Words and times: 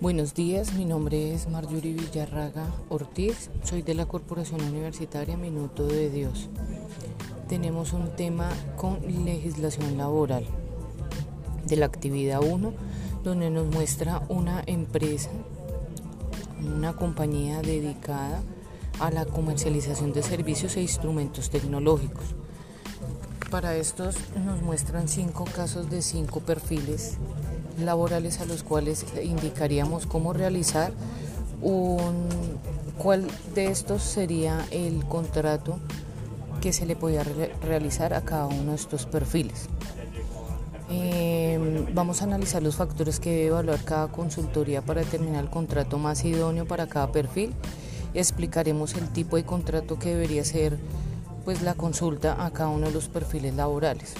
Buenos 0.00 0.32
días, 0.32 0.72
mi 0.72 0.86
nombre 0.86 1.34
es 1.34 1.46
Marjorie 1.46 1.92
Villarraga 1.92 2.64
Ortiz, 2.88 3.50
soy 3.64 3.82
de 3.82 3.92
la 3.92 4.06
Corporación 4.06 4.62
Universitaria 4.62 5.36
Minuto 5.36 5.86
de 5.86 6.08
Dios. 6.08 6.48
Tenemos 7.50 7.92
un 7.92 8.08
tema 8.16 8.48
con 8.78 9.00
legislación 9.26 9.98
laboral 9.98 10.46
de 11.66 11.76
la 11.76 11.84
actividad 11.84 12.40
1, 12.42 12.72
donde 13.22 13.50
nos 13.50 13.66
muestra 13.66 14.22
una 14.30 14.62
empresa, 14.64 15.28
una 16.64 16.94
compañía 16.94 17.60
dedicada 17.60 18.40
a 19.00 19.10
la 19.10 19.26
comercialización 19.26 20.14
de 20.14 20.22
servicios 20.22 20.78
e 20.78 20.80
instrumentos 20.80 21.50
tecnológicos. 21.50 22.24
Para 23.50 23.76
estos 23.76 24.16
nos 24.46 24.62
muestran 24.62 25.08
cinco 25.08 25.44
casos 25.44 25.90
de 25.90 26.00
cinco 26.00 26.40
perfiles 26.40 27.18
laborales 27.84 28.40
a 28.40 28.44
los 28.44 28.62
cuales 28.62 29.04
indicaríamos 29.22 30.06
cómo 30.06 30.32
realizar 30.32 30.92
un 31.62 32.28
cuál 33.00 33.26
de 33.54 33.68
estos 33.68 34.02
sería 34.02 34.66
el 34.70 35.04
contrato 35.06 35.78
que 36.60 36.72
se 36.72 36.84
le 36.84 36.96
podía 36.96 37.24
realizar 37.62 38.12
a 38.12 38.20
cada 38.20 38.46
uno 38.46 38.72
de 38.72 38.76
estos 38.76 39.06
perfiles. 39.06 39.68
Em, 40.90 41.94
vamos 41.94 42.20
a 42.20 42.24
analizar 42.24 42.62
los 42.62 42.76
factores 42.76 43.20
que 43.20 43.30
debe 43.30 43.46
evaluar 43.46 43.82
cada 43.84 44.08
consultoría 44.08 44.82
para 44.82 45.00
determinar 45.00 45.44
el 45.44 45.50
contrato 45.50 45.98
más 45.98 46.24
idóneo 46.24 46.66
para 46.66 46.88
cada 46.88 47.10
perfil. 47.10 47.54
Explicaremos 48.12 48.94
el 48.94 49.08
tipo 49.08 49.36
de 49.36 49.44
contrato 49.44 49.98
que 49.98 50.10
debería 50.10 50.44
ser 50.44 50.78
pues, 51.44 51.62
la 51.62 51.74
consulta 51.74 52.44
a 52.44 52.50
cada 52.50 52.70
uno 52.70 52.86
de 52.86 52.92
los 52.92 53.08
perfiles 53.08 53.54
laborales. 53.54 54.14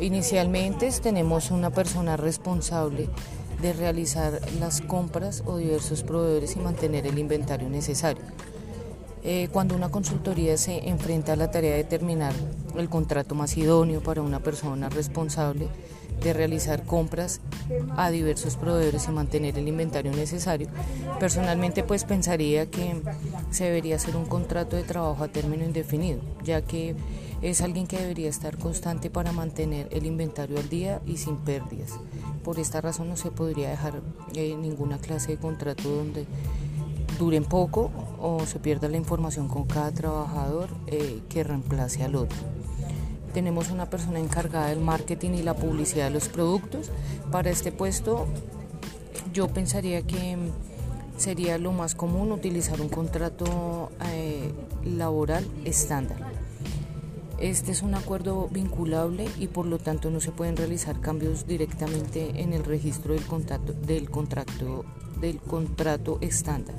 Inicialmente 0.00 0.90
tenemos 1.02 1.50
una 1.50 1.70
persona 1.70 2.16
responsable 2.16 3.08
de 3.60 3.72
realizar 3.72 4.40
las 4.58 4.80
compras 4.80 5.42
o 5.46 5.58
diversos 5.58 6.02
proveedores 6.02 6.56
y 6.56 6.60
mantener 6.60 7.06
el 7.06 7.18
inventario 7.18 7.68
necesario. 7.68 8.22
Eh, 9.22 9.48
cuando 9.52 9.74
una 9.74 9.90
consultoría 9.90 10.56
se 10.56 10.88
enfrenta 10.88 11.34
a 11.34 11.36
la 11.36 11.50
tarea 11.50 11.72
de 11.72 11.78
determinar 11.78 12.32
el 12.76 12.88
contrato 12.88 13.34
más 13.34 13.56
idóneo 13.56 14.02
para 14.02 14.22
una 14.22 14.40
persona 14.40 14.88
responsable 14.88 15.68
de 16.22 16.32
realizar 16.32 16.84
compras 16.84 17.40
a 17.96 18.10
diversos 18.10 18.56
proveedores 18.56 19.08
y 19.08 19.10
mantener 19.10 19.58
el 19.58 19.68
inventario 19.68 20.12
necesario, 20.12 20.68
personalmente 21.18 21.82
pues 21.82 22.04
pensaría 22.04 22.66
que 22.70 23.02
se 23.50 23.64
debería 23.64 23.96
hacer 23.96 24.16
un 24.16 24.26
contrato 24.26 24.76
de 24.76 24.82
trabajo 24.82 25.24
a 25.24 25.28
término 25.28 25.64
indefinido, 25.64 26.20
ya 26.44 26.62
que 26.62 26.94
es 27.42 27.62
alguien 27.62 27.86
que 27.86 27.98
debería 27.98 28.28
estar 28.28 28.58
constante 28.58 29.08
para 29.08 29.32
mantener 29.32 29.88
el 29.92 30.04
inventario 30.04 30.58
al 30.58 30.68
día 30.68 31.00
y 31.06 31.16
sin 31.16 31.36
pérdidas. 31.36 31.92
Por 32.44 32.58
esta 32.58 32.80
razón 32.80 33.08
no 33.08 33.16
se 33.16 33.30
podría 33.30 33.70
dejar 33.70 34.02
eh, 34.34 34.54
ninguna 34.60 34.98
clase 34.98 35.32
de 35.32 35.38
contrato 35.38 35.88
donde 35.88 36.26
duren 37.20 37.44
poco 37.44 37.90
o 38.18 38.46
se 38.46 38.58
pierda 38.58 38.88
la 38.88 38.96
información 38.96 39.46
con 39.46 39.66
cada 39.66 39.92
trabajador 39.92 40.70
eh, 40.86 41.20
que 41.28 41.44
reemplace 41.44 42.02
al 42.02 42.16
otro. 42.16 42.38
Tenemos 43.34 43.70
una 43.70 43.90
persona 43.90 44.18
encargada 44.18 44.68
del 44.68 44.80
marketing 44.80 45.32
y 45.32 45.42
la 45.42 45.54
publicidad 45.54 46.06
de 46.06 46.10
los 46.10 46.28
productos. 46.28 46.90
Para 47.30 47.50
este 47.50 47.72
puesto 47.72 48.26
yo 49.34 49.48
pensaría 49.48 50.02
que 50.02 50.38
sería 51.18 51.58
lo 51.58 51.72
más 51.72 51.94
común 51.94 52.32
utilizar 52.32 52.80
un 52.80 52.88
contrato 52.88 53.90
eh, 54.12 54.50
laboral 54.84 55.46
estándar. 55.66 56.18
Este 57.38 57.72
es 57.72 57.82
un 57.82 57.94
acuerdo 57.94 58.48
vinculable 58.50 59.28
y 59.38 59.46
por 59.46 59.66
lo 59.66 59.78
tanto 59.78 60.10
no 60.10 60.20
se 60.20 60.32
pueden 60.32 60.56
realizar 60.56 61.00
cambios 61.00 61.46
directamente 61.46 62.42
en 62.42 62.54
el 62.54 62.64
registro 62.64 63.12
del 63.12 63.24
contrato, 63.24 63.74
del 63.74 64.10
contrato, 64.10 64.84
del 65.20 65.38
contrato 65.38 66.18
estándar. 66.20 66.76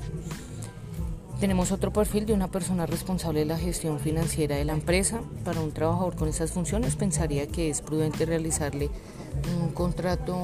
Tenemos 1.40 1.72
otro 1.72 1.92
perfil 1.92 2.26
de 2.26 2.34
una 2.34 2.48
persona 2.48 2.86
responsable 2.86 3.40
de 3.40 3.46
la 3.46 3.58
gestión 3.58 3.98
financiera 3.98 4.56
de 4.56 4.64
la 4.64 4.74
empresa. 4.74 5.20
Para 5.44 5.60
un 5.60 5.72
trabajador 5.72 6.14
con 6.14 6.28
esas 6.28 6.52
funciones 6.52 6.94
pensaría 6.94 7.48
que 7.48 7.68
es 7.68 7.80
prudente 7.80 8.26
realizarle 8.26 8.90
un 9.60 9.70
contrato 9.70 10.36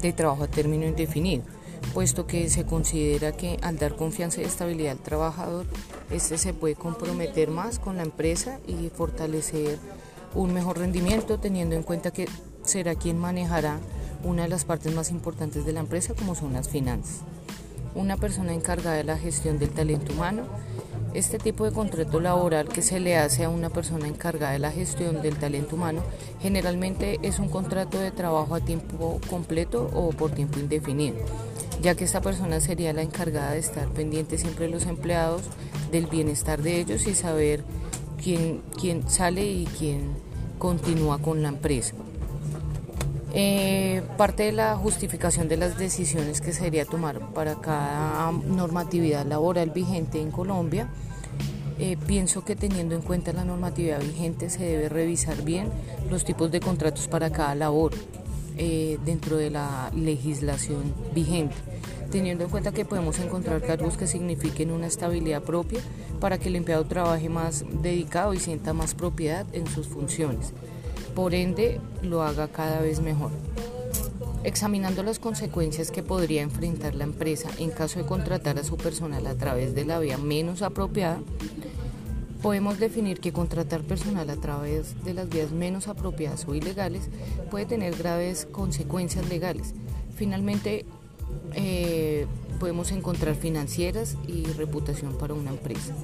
de 0.00 0.12
trabajo 0.12 0.44
a 0.44 0.48
término 0.48 0.86
indefinido 0.86 1.42
puesto 1.92 2.26
que 2.26 2.48
se 2.48 2.64
considera 2.64 3.32
que 3.32 3.58
al 3.62 3.78
dar 3.78 3.96
confianza 3.96 4.40
y 4.40 4.44
estabilidad 4.44 4.92
al 4.92 4.98
trabajador, 4.98 5.66
este 6.10 6.38
se 6.38 6.54
puede 6.54 6.74
comprometer 6.74 7.50
más 7.50 7.78
con 7.78 7.96
la 7.96 8.02
empresa 8.02 8.60
y 8.66 8.88
fortalecer 8.90 9.78
un 10.34 10.52
mejor 10.52 10.78
rendimiento, 10.78 11.38
teniendo 11.38 11.74
en 11.74 11.82
cuenta 11.82 12.12
que 12.12 12.28
será 12.62 12.94
quien 12.94 13.18
manejará 13.18 13.78
una 14.24 14.42
de 14.42 14.48
las 14.48 14.64
partes 14.64 14.94
más 14.94 15.10
importantes 15.10 15.64
de 15.64 15.72
la 15.72 15.80
empresa, 15.80 16.14
como 16.14 16.34
son 16.34 16.52
las 16.52 16.68
finanzas. 16.68 17.20
Una 17.94 18.16
persona 18.16 18.54
encargada 18.54 18.96
de 18.96 19.04
la 19.04 19.18
gestión 19.18 19.58
del 19.58 19.70
talento 19.70 20.12
humano. 20.12 20.42
Este 21.12 21.38
tipo 21.38 21.64
de 21.64 21.72
contrato 21.72 22.20
laboral 22.20 22.68
que 22.68 22.82
se 22.82 23.00
le 23.00 23.16
hace 23.16 23.44
a 23.44 23.48
una 23.48 23.70
persona 23.70 24.06
encargada 24.06 24.52
de 24.52 24.60
la 24.60 24.70
gestión 24.70 25.22
del 25.22 25.36
talento 25.36 25.74
humano 25.74 26.02
generalmente 26.40 27.18
es 27.22 27.40
un 27.40 27.48
contrato 27.48 27.98
de 27.98 28.12
trabajo 28.12 28.54
a 28.54 28.60
tiempo 28.60 29.20
completo 29.28 29.90
o 29.92 30.10
por 30.10 30.30
tiempo 30.30 30.60
indefinido 30.60 31.16
ya 31.82 31.94
que 31.94 32.04
esta 32.04 32.20
persona 32.20 32.60
sería 32.60 32.92
la 32.92 33.02
encargada 33.02 33.52
de 33.52 33.58
estar 33.58 33.88
pendiente 33.88 34.38
siempre 34.38 34.66
de 34.66 34.72
los 34.72 34.86
empleados, 34.86 35.42
del 35.90 36.06
bienestar 36.06 36.62
de 36.62 36.80
ellos 36.80 37.06
y 37.06 37.14
saber 37.14 37.64
quién, 38.22 38.62
quién 38.78 39.08
sale 39.08 39.50
y 39.50 39.64
quién 39.78 40.10
continúa 40.58 41.18
con 41.18 41.42
la 41.42 41.48
empresa. 41.48 41.94
Eh, 43.32 44.02
parte 44.16 44.42
de 44.42 44.52
la 44.52 44.76
justificación 44.76 45.48
de 45.48 45.56
las 45.56 45.78
decisiones 45.78 46.40
que 46.40 46.52
sería 46.52 46.84
tomar 46.84 47.32
para 47.32 47.54
cada 47.56 48.32
normatividad 48.32 49.24
laboral 49.24 49.70
vigente 49.70 50.20
en 50.20 50.32
Colombia, 50.32 50.88
eh, 51.78 51.96
pienso 52.06 52.44
que 52.44 52.56
teniendo 52.56 52.94
en 52.96 53.02
cuenta 53.02 53.32
la 53.32 53.44
normatividad 53.44 54.00
vigente 54.00 54.50
se 54.50 54.64
debe 54.64 54.88
revisar 54.88 55.42
bien 55.42 55.68
los 56.10 56.24
tipos 56.24 56.50
de 56.50 56.60
contratos 56.60 57.06
para 57.06 57.30
cada 57.30 57.54
labor 57.54 57.92
eh, 58.56 58.98
dentro 59.04 59.36
de 59.36 59.50
la 59.50 59.92
legislación 59.94 60.92
vigente, 61.14 61.54
teniendo 62.10 62.44
en 62.44 62.50
cuenta 62.50 62.72
que 62.72 62.84
podemos 62.84 63.18
encontrar 63.20 63.62
cargos 63.62 63.96
que 63.96 64.08
signifiquen 64.08 64.72
una 64.72 64.88
estabilidad 64.88 65.42
propia 65.42 65.80
para 66.18 66.36
que 66.36 66.48
el 66.48 66.56
empleado 66.56 66.84
trabaje 66.84 67.28
más 67.28 67.64
dedicado 67.80 68.34
y 68.34 68.40
sienta 68.40 68.72
más 68.72 68.94
propiedad 68.94 69.46
en 69.52 69.68
sus 69.68 69.86
funciones. 69.86 70.52
Por 71.14 71.34
ende, 71.34 71.80
lo 72.02 72.22
haga 72.22 72.48
cada 72.48 72.80
vez 72.80 73.00
mejor. 73.00 73.30
Examinando 74.42 75.02
las 75.02 75.18
consecuencias 75.18 75.90
que 75.90 76.02
podría 76.02 76.42
enfrentar 76.42 76.94
la 76.94 77.04
empresa 77.04 77.50
en 77.58 77.70
caso 77.70 77.98
de 77.98 78.06
contratar 78.06 78.58
a 78.58 78.64
su 78.64 78.76
personal 78.76 79.26
a 79.26 79.34
través 79.34 79.74
de 79.74 79.84
la 79.84 79.98
vía 79.98 80.16
menos 80.16 80.62
apropiada, 80.62 81.20
Podemos 82.42 82.78
definir 82.78 83.20
que 83.20 83.32
contratar 83.32 83.82
personal 83.82 84.30
a 84.30 84.36
través 84.36 85.04
de 85.04 85.12
las 85.12 85.28
vías 85.28 85.50
menos 85.50 85.88
apropiadas 85.88 86.48
o 86.48 86.54
ilegales 86.54 87.10
puede 87.50 87.66
tener 87.66 87.94
graves 87.96 88.48
consecuencias 88.50 89.28
legales. 89.28 89.74
Finalmente, 90.16 90.86
eh, 91.54 92.26
podemos 92.58 92.92
encontrar 92.92 93.34
financieras 93.34 94.16
y 94.26 94.44
reputación 94.44 95.18
para 95.18 95.34
una 95.34 95.50
empresa. 95.50 95.94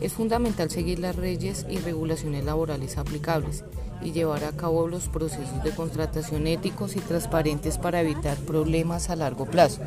Es 0.00 0.14
fundamental 0.14 0.70
seguir 0.70 0.98
las 0.98 1.16
leyes 1.16 1.66
y 1.68 1.78
regulaciones 1.78 2.44
laborales 2.44 2.96
aplicables 2.96 3.64
y 4.02 4.12
llevar 4.12 4.44
a 4.44 4.52
cabo 4.52 4.88
los 4.88 5.08
procesos 5.08 5.62
de 5.62 5.72
contratación 5.72 6.46
éticos 6.46 6.96
y 6.96 7.00
transparentes 7.00 7.76
para 7.76 8.00
evitar 8.00 8.38
problemas 8.38 9.10
a 9.10 9.16
largo 9.16 9.44
plazo. 9.46 9.82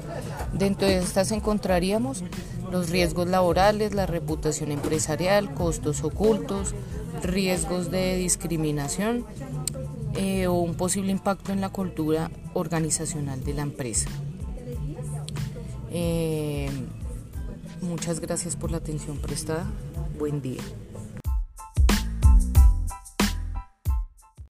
Dentro 0.53 0.87
de 0.87 0.99
estas 0.99 1.31
encontraríamos 1.31 2.23
los 2.71 2.89
riesgos 2.89 3.27
laborales, 3.27 3.93
la 3.93 4.05
reputación 4.05 4.71
empresarial, 4.71 5.53
costos 5.53 6.03
ocultos, 6.03 6.75
riesgos 7.23 7.91
de 7.91 8.15
discriminación 8.17 9.25
eh, 10.15 10.47
o 10.47 10.53
un 10.53 10.75
posible 10.75 11.11
impacto 11.11 11.51
en 11.51 11.61
la 11.61 11.69
cultura 11.69 12.29
organizacional 12.53 13.43
de 13.43 13.53
la 13.53 13.63
empresa. 13.63 14.09
Eh, 15.91 16.69
muchas 17.81 18.19
gracias 18.19 18.55
por 18.55 18.71
la 18.71 18.77
atención 18.77 19.17
prestada. 19.17 19.65
Buen 20.17 20.41
día. 20.41 20.61